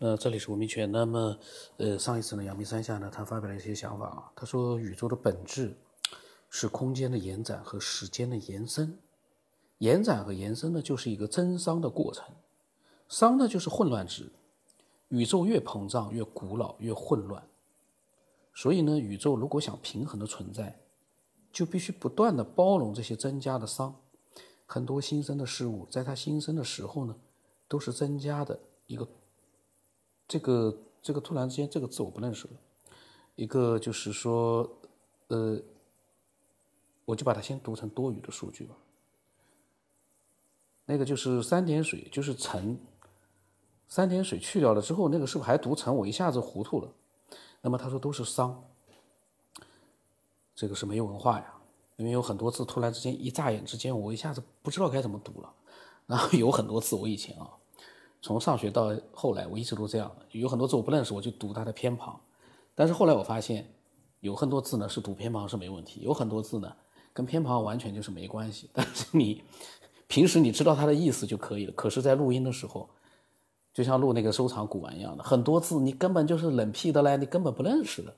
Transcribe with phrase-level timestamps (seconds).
[0.00, 0.90] 呃，这里是吴明圈。
[0.90, 1.38] 那么，
[1.76, 4.32] 呃，上一次呢，阳明山下呢，他发表了一些想法啊。
[4.34, 5.76] 他说，宇宙的本质
[6.48, 8.98] 是空间的延展和时间的延伸。
[9.76, 12.24] 延展和延伸呢，就是一个增熵的过程。
[13.10, 14.32] 熵呢，就是混乱值。
[15.08, 17.46] 宇宙越膨胀，越古老，越混乱。
[18.54, 20.80] 所以呢，宇宙如果想平衡的存在，
[21.52, 23.92] 就必须不断的包容这些增加的熵。
[24.64, 27.14] 很多新生的事物，在它新生的时候呢，
[27.68, 29.06] 都是增加的一个。
[30.30, 32.54] 这个这个突然之间这个字我不认识了，
[33.34, 34.78] 一个就是说，
[35.26, 35.60] 呃，
[37.04, 38.76] 我就把它先读成多余的数据吧。
[40.84, 42.78] 那个就是三点水就是沉，
[43.88, 45.96] 三点水去掉了之后，那个是不是还读乘？
[45.96, 46.88] 我一下子糊涂了。
[47.60, 48.62] 那么他说都是商，
[50.54, 51.54] 这个是没有文化呀，
[51.96, 55.52] 因为有很多字突然之间一眨眼之间，我一下子不知道该怎么读了。
[56.06, 57.50] 然后有很多字我以前啊。
[58.22, 60.10] 从上学到后来，我一直都这样。
[60.32, 62.20] 有很多字我不认识，我就读它的偏旁。
[62.74, 63.66] 但是后来我发现，
[64.20, 66.70] 有很多字呢是读偏旁是没问题，有很多字呢
[67.12, 68.68] 跟偏旁完全就是没关系。
[68.74, 69.42] 但是你
[70.06, 71.72] 平时你知道它的意思就可以了。
[71.72, 72.90] 可是，在录音的时候，
[73.72, 78.14] 就像录那个收藏古玩一样的，很多字你根本就是冷僻的嘞，你根本不认识的。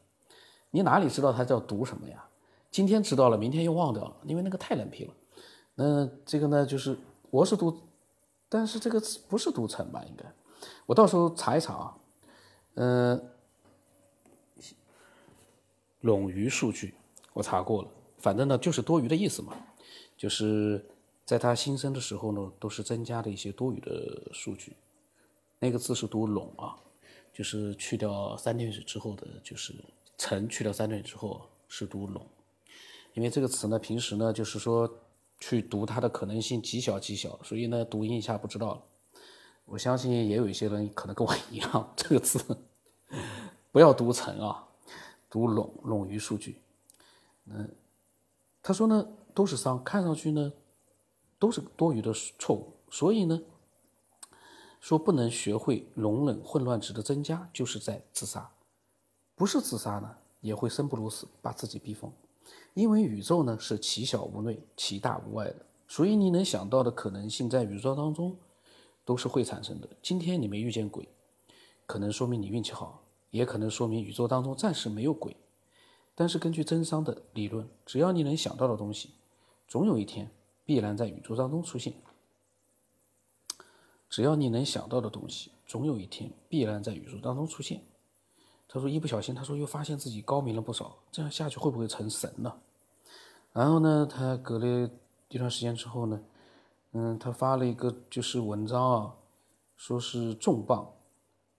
[0.70, 2.24] 你哪里知道它叫读什么呀？
[2.70, 5.14] 今天知道了，明天又忘掉了，因为那个太冷僻了。
[5.74, 6.98] 那这个呢，就是
[7.30, 7.76] 我是读。
[8.54, 9.00] 但是这个
[9.30, 10.04] 不是读成吧？
[10.06, 10.30] 应该，
[10.84, 11.96] 我到时候查一查啊。
[12.74, 13.30] 嗯，
[16.02, 16.92] 冗余数据
[17.32, 19.56] 我查过了，反正呢就是多余的意思嘛，
[20.18, 20.84] 就是
[21.24, 24.76] 在他新生的时候呢，都是增加的一些多余的数据。
[25.58, 26.76] 那个字是读冗啊，
[27.32, 29.72] 就是去掉三点水之后的，就是
[30.18, 32.20] 成去掉三点水之后是读冗，
[33.14, 34.98] 因为这个词呢，平时呢就是说。
[35.42, 38.82] 去读它的可能性极小极小，所以呢，读音一下不知道了。
[39.64, 42.38] 我相信也有一些人可能跟我一样，这个字
[43.72, 44.68] 不要读成啊，
[45.28, 46.62] 读冗冗余数据。
[47.46, 47.68] 嗯，
[48.62, 50.52] 他说呢，都是伤，看上去呢
[51.40, 53.42] 都是多余的错误，所以呢，
[54.78, 58.48] 说不能学会容忍混乱值的增加，就是在自杀。
[59.34, 62.12] 不是自杀呢，也会生不如死，把自己逼疯。
[62.74, 68.36] 因为宇宙呢是其小无内，其大无外的，所以你能想到的可能性在宇宙当中
[69.04, 69.88] 都是会产生的。
[70.02, 71.08] 今天你没遇见鬼，
[71.86, 75.36] 可能说明你运气好，也可能说明宇宙当中暂时没有鬼。
[76.14, 79.10] 但是根据真商的理论，只要你能想到的东西，
[79.66, 80.30] 总有一天
[80.64, 81.94] 必然在宇宙当中出现。
[84.08, 87.82] 只要你能想到的东西，总有一天必然在宇宙当中出现。
[88.72, 92.50] 他说一不小心，他说又发现自己高明了不少，这样下去会不会成神呢？
[93.52, 94.90] 然后呢，他隔了
[95.28, 96.18] 一段时间之后呢，
[96.92, 99.14] 嗯，他发了一个就是文章啊，
[99.76, 100.90] 说是重磅，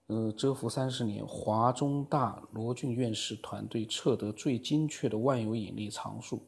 [0.07, 6.41] 呃，蛰伏三十年，华中大罗俊院士团队测得最精确的万有引力常数。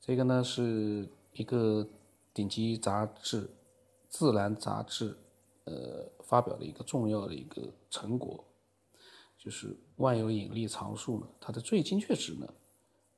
[0.00, 1.86] 这个呢是一个
[2.34, 3.42] 顶级杂志
[4.08, 5.16] 《自然》杂志，
[5.62, 8.42] 呃，发表的一个重要的一个成果。
[9.44, 12.48] 就是万有引力常数呢，它的最精确值呢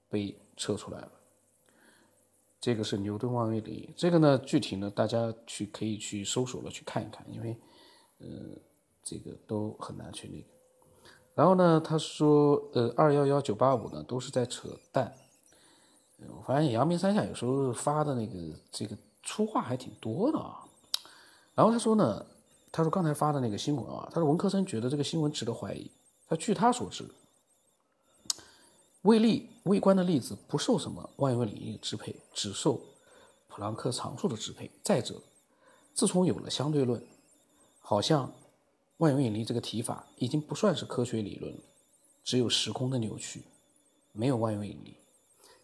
[0.09, 1.13] 被测出来了。
[2.61, 7.57] 这个是牛顿万有引力，这个呢具体呢大家去可以去搜索了去看一看，因为
[8.19, 8.27] 呃
[9.05, 10.47] 这个都很难去那个。
[11.35, 15.15] 然后呢他说呃二幺幺九八五呢都是在扯淡。
[16.19, 20.65] 我发现阳明山下有时候发的那个这个粗话还挺多的啊。
[21.55, 22.27] 然后他说呢，
[22.73, 25.91] 他说刚才发的那个新闻啊，他说文科生觉得这个新闻值得怀疑。
[26.29, 27.09] 他据他所知，
[29.03, 32.81] 微粒微观的粒子不受什么万有引力支配，只受
[33.49, 34.71] 普朗克常数的支配。
[34.83, 35.23] 再者，
[35.95, 37.01] 自从有了相对论，
[37.81, 38.33] 好像
[38.97, 41.61] 万有引力这个提法已经不算是科学理论了，
[42.25, 43.45] 只有时空的扭曲，
[44.13, 44.97] 没有万有引力。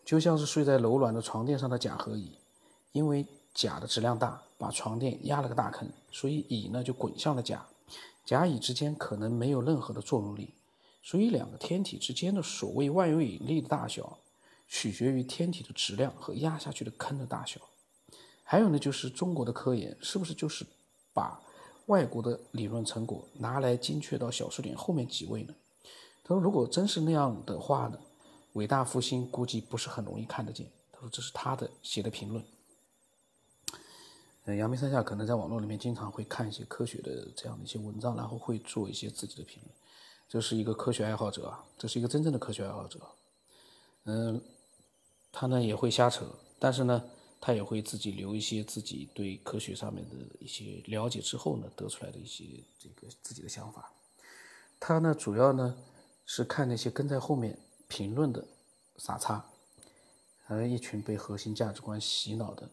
[0.05, 2.39] 就像是睡在柔软的床垫上的甲和乙，
[2.93, 7.67] 因为甲的质量大，把床垫压了个大坑，所以乙呢就滚向了甲。
[8.25, 10.55] 甲乙之间可能没有任何的作用力，
[11.03, 14.19] 所以两个天体之间的所谓万有引力的大小，
[14.69, 17.61] 取决于天体的质量和压下去的坑的大小。
[18.45, 20.65] 还有呢，就是中国的科研是不是就是
[21.13, 21.41] 把
[21.87, 25.55] 外国的理论成果拿来精确到小数点后面几位呢？
[26.23, 27.99] 他说，如果真是那样的话呢，
[28.53, 30.71] 伟大复兴估计不是很容易看得见。
[30.93, 32.45] 他说，这是他的写的评论。
[34.45, 39.73] 呃，阳明山下可能在网络里面经常会看一些科学的这样的一些文章，然后会做一些自己的评论。
[40.29, 42.99] 这是一个科学爱好者啊，这是一个真正的科学爱好者。
[44.05, 44.43] 嗯，
[45.31, 46.27] 他呢也会瞎扯，
[46.59, 47.05] 但是呢，
[47.41, 52.45] 他也会自己留一些自己对科学上面的一些了解之后呢，得出来的一些
[52.81, 53.93] 这个自己的想法。
[54.81, 55.77] 他呢，主要呢
[56.27, 57.57] 是看那些跟在后面
[57.87, 58.45] 评论的
[58.97, 59.45] 傻叉，
[60.45, 62.69] 还有一群被核心价值观洗脑的，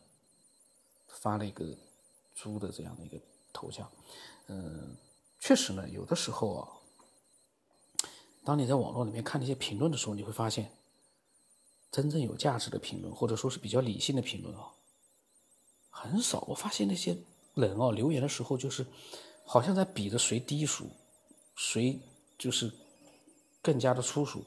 [1.09, 1.65] 发了一个
[2.35, 3.19] 猪的这样的一个
[3.51, 3.89] 头像。
[4.47, 4.95] 嗯，
[5.39, 6.67] 确实呢，有的时候啊，
[8.43, 10.71] 当你在网络里面看那些评论的时候，你会发现。
[11.91, 14.69] 真正有价值的评论，或者说是比较理性的评论啊，
[15.89, 16.41] 很少。
[16.41, 17.17] 我发现那些
[17.55, 18.85] 人哦，留言的时候就是
[19.43, 20.87] 好像在比着谁低俗，
[21.55, 21.99] 谁
[22.37, 22.71] 就是
[23.63, 24.45] 更加的粗俗，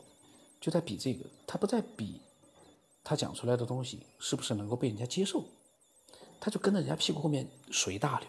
[0.61, 1.29] 就在比这个。
[1.45, 2.21] 他不在比
[3.03, 5.45] 他讲出来的东西是不是能够被人家接受，
[6.45, 8.29] 他就跟着人家屁股后面随大流。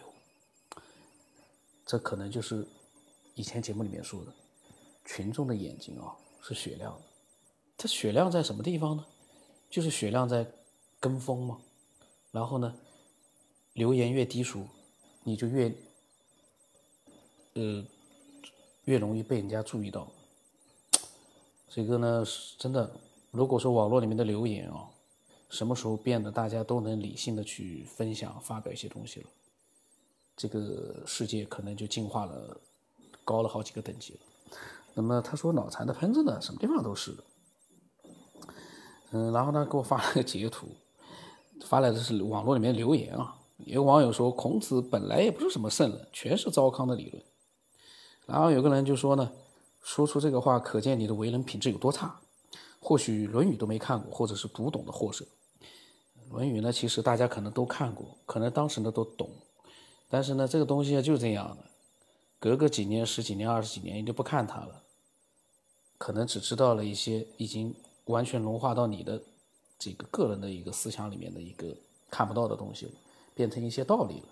[1.83, 2.63] 这可能就是
[3.33, 4.31] 以前节目里面说的，
[5.03, 7.01] 群众的眼睛啊是雪亮的。
[7.75, 9.03] 它雪亮在什么地方呢？
[9.67, 10.45] 就是雪亮在
[10.99, 11.59] 跟风嘛。
[12.31, 12.75] 然后呢，
[13.73, 14.67] 留言越低俗，
[15.23, 15.75] 你就越
[17.53, 17.83] 呃
[18.85, 20.07] 越容易被人家注意到。
[21.67, 22.23] 这个呢，
[22.59, 22.95] 真的，
[23.31, 24.87] 如果说网络里面的留言啊，
[25.53, 29.27] 什么时候变得大家都能理性的去分享、发表一些东西了，
[30.35, 32.57] 这个世界可能就进化了，
[33.23, 34.19] 高了好几个等级了。
[34.95, 37.23] 那么他说脑残的喷子呢，什么地方都是的。
[39.11, 40.69] 嗯，然后呢，给我发了个截图，
[41.65, 43.35] 发来的是网络里面留言啊。
[43.57, 47.23] 有网友说，孔子本来也不是什么圣人，全是糟糠的理论。
[48.25, 49.31] 然后有个人就说呢，
[49.83, 52.19] 说出这个话，可见你的为人品质有多差。
[52.79, 55.23] 或许《论语》都没看过，或者是读懂的货色。
[56.33, 59.29] 《文语》呢，其实大家可能都看过，可能当时呢都懂，
[60.09, 61.63] 但是呢，这个东西就这样的，
[62.39, 64.83] 隔个几年、十几年、二十几年，你就不看它了，
[65.97, 67.73] 可能只知道了一些已经。
[68.07, 69.23] 完全融化到你的
[69.79, 71.73] 这个个人的一个思想里面的一个
[72.09, 72.91] 看不到的东西了，
[73.33, 74.27] 变成一些道理了。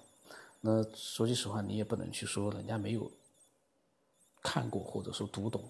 [0.59, 3.09] 那说句实话，你也不能去说人家没有
[4.43, 5.63] 看过或者说读懂。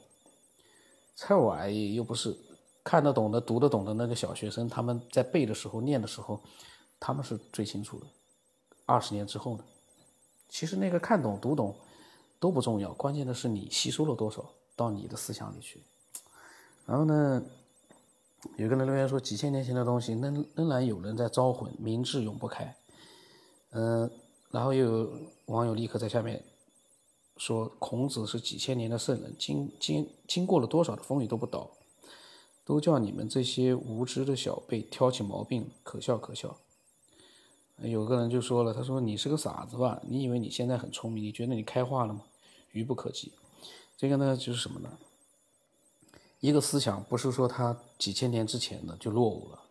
[1.16, 2.36] 蔡瓦又不是
[2.84, 6.40] 看得懂的、读得懂的那个小学生，他们在背的时候、念的时候，
[7.00, 8.06] 他们是最清楚的。
[8.86, 9.64] 二十年之后呢？
[10.50, 11.76] 其实那个看懂、读懂
[12.40, 14.44] 都不重要，关键的是你吸收了多少
[14.76, 15.82] 到你的思想里去。
[16.86, 17.44] 然后呢？
[18.58, 22.76] 有个人留言说：“几千年前的东西，仍仍然有人在招魂，明智永不开。”
[23.70, 24.10] 嗯，
[24.50, 25.12] 然后又有
[25.46, 26.44] 网友立刻在下面
[27.38, 31.70] 说：“孔子是几千年的圣人，经经经过了多少的风雨都不倒，
[32.72, 36.58] 都叫你们这些无知的小辈挑起毛病，可笑可笑。”
[37.84, 40.02] 有个人就说了：“他说你是个傻子吧？
[40.08, 41.22] 你以为你现在很聪明？
[41.22, 42.22] 你觉得你开化了吗？
[42.72, 43.34] 愚不可及。”
[43.98, 44.98] 这个呢，就是什么呢？
[46.40, 49.64] 一个思想不是说他几千年之前的就落伍了，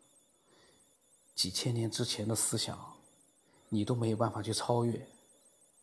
[1.35, 2.79] 几千年之前的思想，
[3.71, 5.09] 你都没有办法去超越，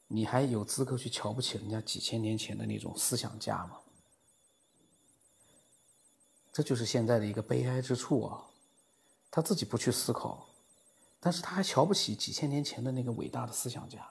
[0.08, 3.80] 你还有资格去瞧不起人家几千年前的那种思想家吗？
[6.58, 8.44] 这就是现在的一个悲哀之处啊！
[9.30, 10.48] 他自己不去思考，
[11.20, 14.04] 但是他还瞧不起几千年前的那个伟大的思想家，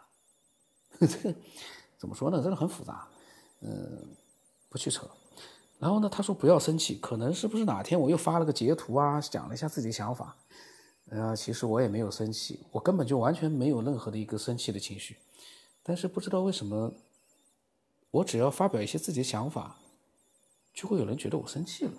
[1.01, 1.35] 这 个
[1.99, 2.41] 怎么说呢？
[2.41, 3.09] 真的很复杂，
[3.63, 4.15] 嗯，
[4.69, 5.11] 不去扯。
[5.81, 10.37] 然后呢，他说不要生气，可能是不是哪天我又发了个截图啊，讲了一下自己的想法，
[11.11, 15.17] 呃，其实我也没有生气，我根本就完全没有任何的一个生气的情绪，
[15.83, 16.95] 但是不知道为什么，
[18.13, 19.81] 我只要发表一些自己的想法，
[20.73, 21.93] 就会有人觉得我生气了，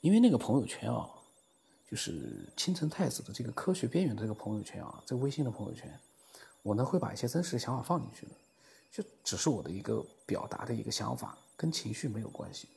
[0.00, 1.08] 因为那个朋友圈啊，
[1.86, 6.00] 就是青城太子的这个科学边缘的这个朋友圈啊，这微信的朋友圈，
[6.62, 8.32] 我呢会把一些真实的想法放进去的，
[8.90, 11.36] 就只是我的一个表达的一个想法。
[11.60, 12.68] 跟情绪没有关系，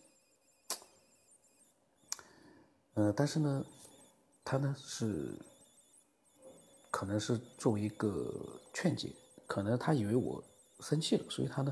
[2.95, 3.63] 呃，但是呢，
[4.43, 5.37] 他呢是，
[6.89, 9.13] 可能是作为一个劝解，
[9.45, 10.43] 可能他以为我
[10.79, 11.71] 生气了，所以他呢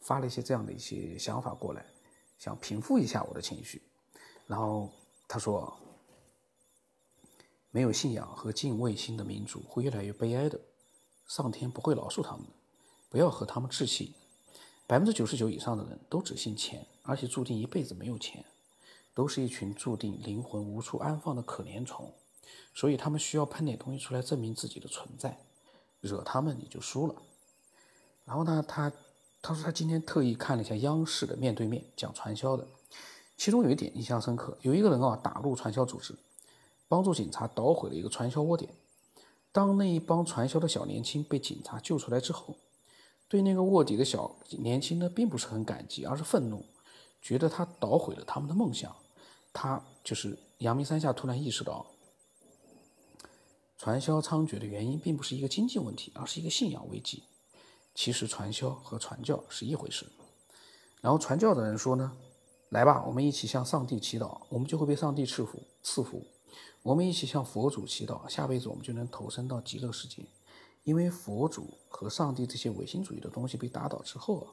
[0.00, 1.84] 发了一些这样的一些想法过来，
[2.38, 3.82] 想平复一下我的情绪。
[4.48, 4.90] 然后
[5.28, 5.72] 他说，
[7.70, 10.58] 没有信仰和敬畏心的民族会越来越悲哀的，
[11.28, 12.52] 上天不会饶恕他们的，
[13.08, 14.14] 不要和他们置气。
[14.86, 18.42] 百分之九十九以上的人都只信钱，而且注定一辈子没有钱，
[19.14, 22.10] 都是一群注定灵魂无处安放的可怜虫，
[22.74, 25.38] 所以他们需要喷点东西出来证明自己的存在，
[26.00, 27.14] 惹他们你就输了。
[28.24, 28.90] 然后呢，他
[29.42, 32.66] 他说他今天特意看了一下央视的面对面讲传销的，
[33.38, 36.14] 其中有一点印象深刻，有一个人啊打入传销组织，
[36.88, 38.70] 帮助警察捣毁了一个传销窝点，
[39.52, 42.56] 当那一帮传销的小年轻被警察救出来之后。
[43.28, 46.64] 对那个卧底的小年轻呢，并不是很感激，而是愤怒，
[47.20, 48.94] 觉得他捣毁了他们的梦想。
[49.52, 51.84] 他就是阳明山下突然意识到，
[53.76, 57.22] 传销猖獗的原因并不是一个经济问题，而是一个信仰危机。
[57.94, 60.06] 其实传销和传教是一回事。
[61.02, 62.16] 然后传教的人说呢
[62.70, 66.22] ：“来吧，我们一起向上帝祈祷，我们就会被上帝赐福赐福。
[66.82, 70.24] 我们一起向佛祖祈祷，下辈子我们就能投身到极乐世界。
[70.84, 74.46] 因为佛祖和上帝这些唯心主义的东西被打倒之后啊，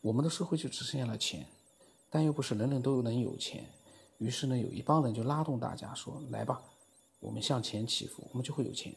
[0.00, 1.46] 我们的社会就只剩下了钱，
[2.08, 3.68] 但又不是人人都能有钱。
[4.18, 6.62] 于是呢，有一帮人就拉动大家说：来吧，
[7.20, 8.94] 我们向前祈福，我们就会有钱。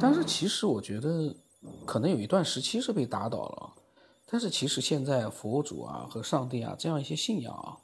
[0.00, 1.36] 但是其实我觉得。”
[1.84, 3.67] 可能有一段时期是被打倒了，
[4.30, 7.78] 但是其实现在佛祖啊和上帝啊这样一些信仰啊，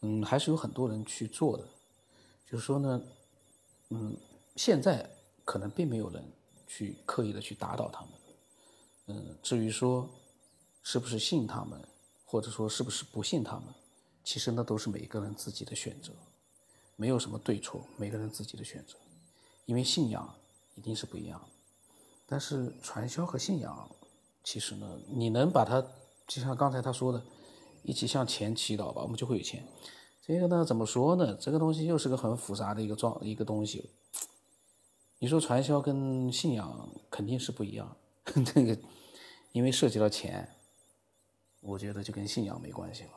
[0.00, 1.64] 嗯，还是有很多人去做的。
[2.44, 3.00] 就是说呢，
[3.90, 4.16] 嗯，
[4.56, 5.08] 现在
[5.44, 6.24] 可能并没有人
[6.66, 8.10] 去刻意的去打倒他们。
[9.06, 10.08] 嗯，至于说
[10.82, 11.80] 是不是信他们，
[12.24, 13.66] 或者说是不是不信他们，
[14.24, 16.12] 其实那都是每个人自己的选择，
[16.96, 18.96] 没有什么对错，每个人自己的选择，
[19.66, 20.34] 因为信仰
[20.74, 21.46] 一定是不一样的。
[22.26, 23.88] 但是传销和信仰，
[24.42, 25.80] 其实呢，你能把它，
[26.26, 27.22] 就像刚才他说的，
[27.82, 29.66] 一起向钱祈祷吧，我们就会有钱。
[30.22, 31.34] 这个呢，怎么说呢？
[31.40, 33.90] 这个东西又是个很复杂的一个状一个东西。
[35.18, 38.78] 你说传销跟信仰肯定是不一样， 这个
[39.52, 40.48] 因为涉及到钱，
[41.60, 43.10] 我觉得就跟信仰没关系了。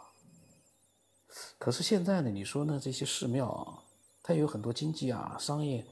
[1.57, 2.79] 可是现在呢，你说呢？
[2.81, 3.83] 这些寺庙啊，
[4.21, 5.85] 它有很多经济啊、商业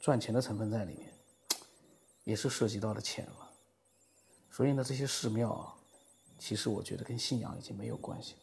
[0.00, 1.12] 赚钱的成分在里面。
[2.24, 3.47] 也是涉及到了钱了，
[4.58, 5.72] 所以呢，这些寺庙啊，
[6.36, 8.34] 其实我觉得跟信仰已经没有关系。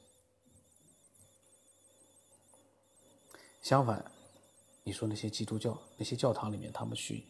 [3.61, 4.09] 相反，
[4.85, 7.25] 你说那些基督教那些教堂里面，他们去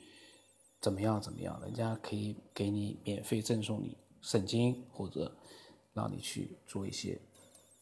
[0.80, 5.36] 怎么样怎么样，人家可以给你免费赠送你圣经，或者
[5.94, 7.20] 让你去做一些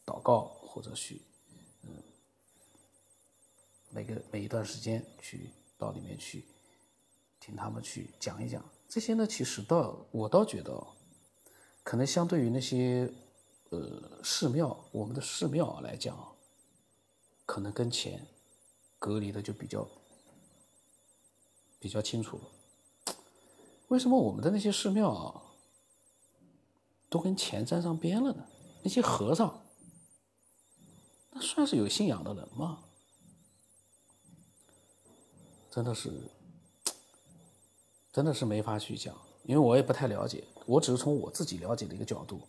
[0.06, 1.22] 祷告，或者去
[1.82, 2.02] 嗯
[3.90, 6.46] 每个每一段时间去到里面去。
[7.42, 10.86] 听他们去讲一讲这些呢，其实倒我倒觉得，
[11.82, 13.12] 可能相对于那些
[13.72, 16.16] 呃寺庙，我们的寺庙来讲，
[17.44, 18.28] 可能跟钱
[19.00, 19.90] 隔离的就比较
[21.80, 23.16] 比较清楚了。
[23.88, 25.42] 为什么我们的那些寺庙啊，
[27.10, 28.46] 都跟钱沾上边了呢？
[28.84, 29.66] 那些和尚，
[31.32, 32.84] 那算是有信仰的人吗？
[35.72, 36.30] 真的是。
[38.14, 42.40] 真的是没法去讲，因为我也不太了解，我只是从我自己了解的一个角度。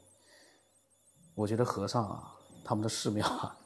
[1.35, 3.59] 我觉得和尚啊，他们的寺庙啊，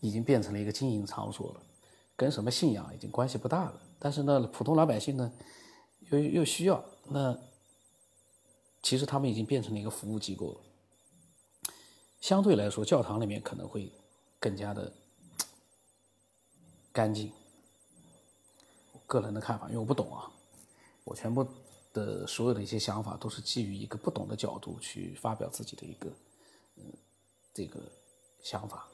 [0.00, 1.60] 已经变成了一个经营场所了，
[2.14, 3.82] 跟什么信仰已经关系不大了。
[3.98, 5.32] 但是呢，普通老百姓呢，
[6.10, 7.36] 又又需要，那
[8.80, 10.60] 其实他们已经变成了一个服务机构了。
[12.20, 13.92] 相对来说，教堂里面可能会
[14.38, 14.92] 更加的
[16.92, 17.32] 干净。
[19.06, 20.30] 个人的看法，因为我不懂啊。
[21.04, 21.46] 我全部
[21.92, 26.10] 的所有的一些想法都是基于一个不懂的角度去发表自己的一个，
[26.76, 26.92] 嗯，
[27.52, 27.80] 这个
[28.42, 28.88] 想法，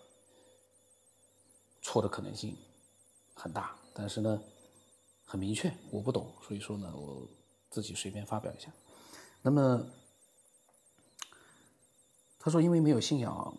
[1.81, 2.57] 错的可能性
[3.35, 4.43] 很大，但是呢，
[5.25, 7.27] 很明确，我不懂，所以说呢，我
[7.71, 8.71] 自己随便发表一下。
[9.43, 9.87] 那么，
[12.39, 13.57] 他说，因为没有信仰，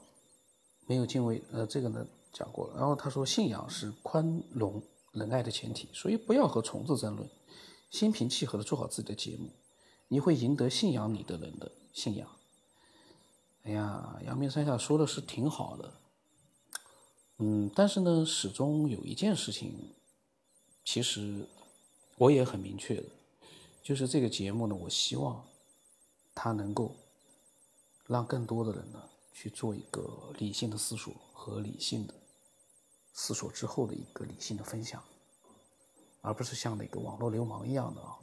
[0.85, 2.75] 没有敬畏，呃，这个呢讲过了。
[2.77, 7.27] 然后他说，信仰是宽容仁爱的前提，所以不要和虫子争论。
[7.91, 9.51] 心平气和的做好自己的节目，
[10.07, 12.27] 你会赢得信仰你的人的信仰。
[13.63, 15.93] 哎呀，阳明山下说的是挺好的，
[17.37, 19.93] 嗯，但是呢，始终有一件事情，
[20.83, 21.45] 其实
[22.17, 23.03] 我也很明确的，
[23.83, 25.45] 就是这个节目呢，我希望
[26.33, 26.95] 它能够
[28.07, 32.13] 让更多的人呢去做一个理性的思索和理性的
[33.13, 35.03] 思索之后的一个理性的分享。
[36.21, 38.15] 而不是像那个网络流氓一样的啊，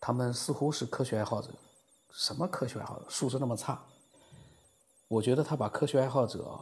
[0.00, 1.50] 他们似乎是科学爱好者，
[2.10, 3.84] 什么科学爱好者，素质那么差。
[5.08, 6.58] 我觉得他把科学爱好者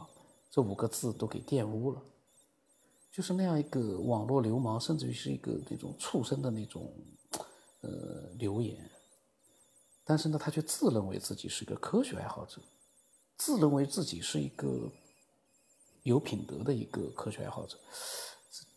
[0.51, 2.01] 这五个字都给玷污了，
[3.11, 6.93] 就是那样一个网络流氓，甚至于是一个那种畜生的那种
[7.81, 7.89] 呃
[8.37, 8.89] 留言。
[10.03, 12.61] 但是呢，他却自认为自己是一个科学爱好者，
[13.37, 14.91] 自认为自己是一个
[16.03, 17.77] 有品德的一个科学爱好者。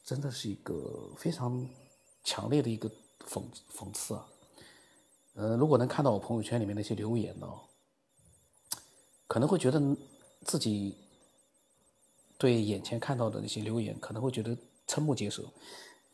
[0.08, 1.68] 真的是一个非常
[2.24, 2.90] 强烈的一个
[3.28, 4.26] 讽讽刺啊！
[5.34, 7.46] 呃，如果能看到我朋友圈里面那些留言呢，
[9.26, 9.78] 可能会觉得
[10.46, 10.96] 自己
[12.38, 15.42] 对眼前看到的那些留言可能会觉得瞠目结舌，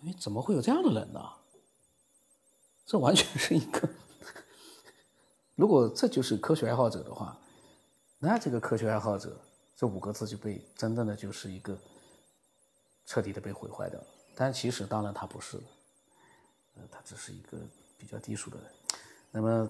[0.00, 1.20] 因为怎么会有这样的人呢？
[2.84, 3.88] 这完全是一个，
[5.54, 7.38] 如果这就是科学爱好者的话，
[8.18, 9.40] 那这个科学爱好者
[9.76, 11.78] 这五个字就被真正的就是一个。
[13.06, 14.06] 彻底的被毁坏掉了。
[14.34, 15.58] 但其实当然他不是，
[16.76, 17.58] 呃，他只是一个
[17.96, 18.66] 比较低俗的人。
[19.30, 19.68] 那么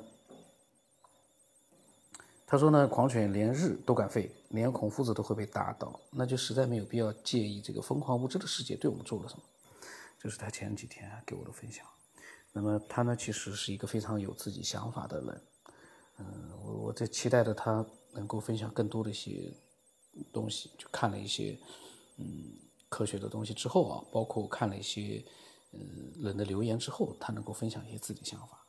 [2.47, 9.43] 他说呢，狂犬连日都敢吠，连孔夫子都会被打倒，那就实在没有必要介意这个疯狂无知的世界对我们做了什么。
[10.19, 11.85] 这是他前几天给我的分享。
[12.53, 15.43] 那么他呢，其实是一个非常有自己想法的人。
[16.19, 19.53] 嗯，我我在期待着他能够分享更多的一些
[20.33, 20.71] 东西。
[20.79, 21.59] 就看了一些
[22.19, 22.53] 嗯
[22.95, 25.25] 科学的东西之后啊，包括看了一些
[25.73, 28.65] 嗯人的留言之后，他能够分享一些自己想法。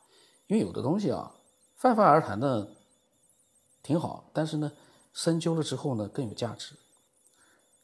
[0.48, 1.32] 因为有的东西啊，
[1.76, 2.68] 泛泛而谈的
[3.84, 4.72] 挺好，但是呢，
[5.12, 6.74] 深究了之后呢，更有价值。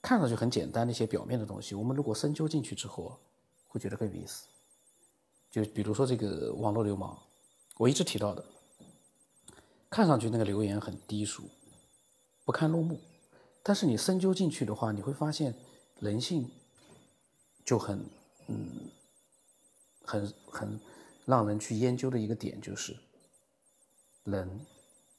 [0.00, 3.16] 看上去很简单的一些表面的东西，我们如果深究进去之后，
[3.68, 4.46] 会觉得更有意思。
[5.48, 7.16] 就比如说这个网络流氓，
[7.76, 8.44] 我一直提到的。
[9.88, 11.44] 看上去那个留言很低俗，
[12.44, 12.98] 不堪入目，
[13.62, 15.54] 但是你深究进去的话，你会发现
[16.02, 16.50] 人性
[17.64, 18.04] 就很
[18.48, 18.90] 嗯
[20.04, 20.80] 很很
[21.24, 22.96] 让人去研究的一个点就是，
[24.24, 24.66] 人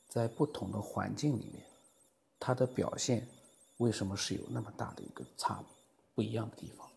[0.10, 1.66] 在不同的环境里面，
[2.38, 3.26] 他的表现
[3.78, 5.64] 为什么是有那么大的一个差
[6.14, 6.90] 不一样的地方？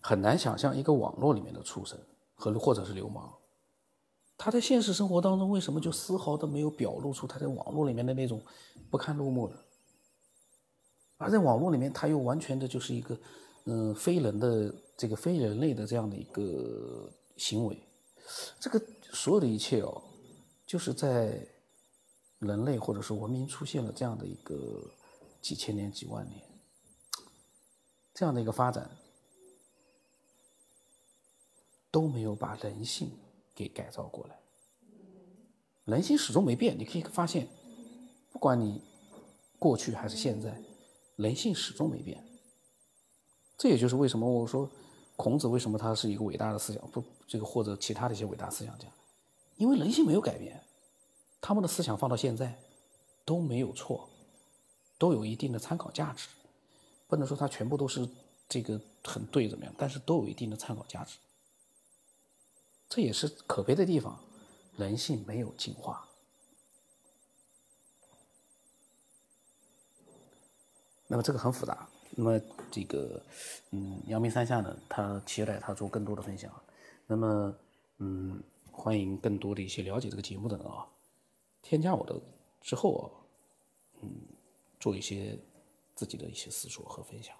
[0.00, 2.00] 很难想象一个网络里面的畜生
[2.34, 3.30] 和或者是流氓。
[4.38, 8.42] 他在现实生活当中为什么就丝毫的没有表露出他在网络里面的那种
[8.90, 9.64] 不堪入目的？
[11.18, 13.20] 而在网络里面，它又完全的就是一个，
[13.64, 17.78] 嗯，非人的这个非人类的这样的一个行为。
[18.58, 18.82] 这个
[19.12, 20.02] 所有的一切哦，
[20.66, 21.46] 就是在
[22.38, 24.90] 人类或者是文明出现了这样的一个
[25.42, 26.40] 几千年、几万年
[28.14, 28.90] 这样的一个发展，
[31.90, 33.10] 都没有把人性。
[33.58, 34.38] 给改造过来，
[35.84, 36.78] 人性始终没变。
[36.78, 37.48] 你可以发现，
[38.30, 38.80] 不管你
[39.58, 40.62] 过去还是现在，
[41.18, 42.24] 人性始终没变。
[43.56, 44.70] 这也就是为什么我说
[45.16, 48.86] 孔子为什么他是一个伟大的思想，不这个或者其他的一些伟大思想家，
[49.56, 50.62] 因为人性没有改变，
[51.40, 52.56] 他们的思想放到现在
[53.24, 54.08] 都没有错，
[54.96, 56.28] 都有一定的参考价值。
[57.08, 58.08] 不能说他全部都是
[58.48, 61.18] 这个很对怎么样，但是都有一定的参考价值。
[62.88, 64.18] 这也是可悲的地方，
[64.76, 66.07] 人性没有进化。
[71.08, 71.88] 那么这个很复杂。
[72.10, 72.40] 那么
[72.70, 73.22] 这个，
[73.70, 76.52] 嗯，阳明山下呢，他期待他做更多的分享。
[77.06, 77.54] 那么，
[77.98, 80.86] 嗯，欢迎更多的一些了解这个节目的人啊，
[81.62, 82.20] 添加我的
[82.60, 83.04] 之后啊，
[84.02, 84.10] 嗯，
[84.80, 85.38] 做一些
[85.94, 87.36] 自己的一些思索和分享。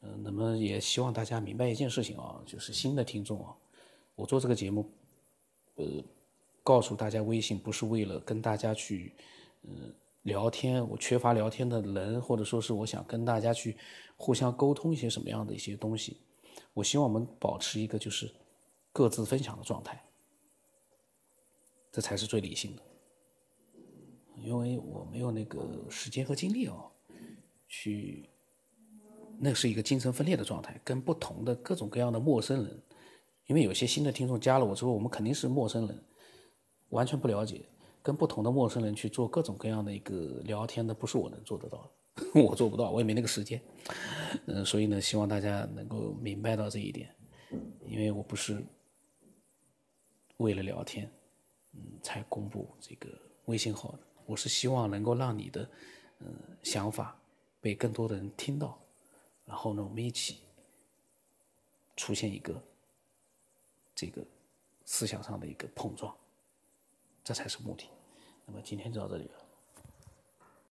[0.00, 3.54] 嗯，那么也希望大家明白一件事情啊，就是新的听众啊。
[4.14, 4.90] 我做这个节目，
[5.76, 5.84] 呃，
[6.62, 9.12] 告诉大家微信不是为了跟大家去，
[9.62, 9.94] 嗯，
[10.26, 10.86] 聊天。
[10.88, 13.76] 我缺乏聊天的人，或者说是我想跟大家去
[14.16, 16.18] 互相沟通一些什么样的一些东西。
[16.74, 18.30] 我希望我们保持一个就是
[18.92, 20.04] 各自分享的状态，
[21.92, 22.82] 这才是最理性的。
[24.42, 26.90] 因为我没有那个时间和精力哦，
[27.68, 28.28] 去，
[29.38, 32.82] 那是一个精神分裂的状态，跟不同的各种各样的陌生人。
[33.46, 36.04] 因为有些新的听众加了我之后，我们肯定是陌生人，
[36.88, 37.64] 完全不了解，
[38.06, 43.60] 跟不同的陌生人去做各种各样的一个聊天的，不是我能做得到的， 我做不到，我也没那个时间。
[44.46, 47.12] 嗯，所以呢，希望大家能够明白到这一点，
[47.84, 48.64] 因为我不是
[50.36, 51.10] 为了聊天，
[51.72, 53.08] 嗯，才公布这个
[53.46, 55.68] 微信号的，我是希望能够让你的
[56.20, 57.20] 嗯想法
[57.60, 58.78] 被更多的人听到，
[59.44, 60.38] 然后呢，我们一起
[61.96, 62.62] 出现一个。
[63.98, 64.22] 这个
[64.84, 66.14] 思想上的一个碰撞，
[67.24, 67.88] 这才是目的。
[68.46, 69.45] 那么今天就到这里了。